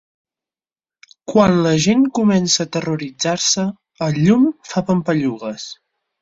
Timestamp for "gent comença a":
1.83-2.69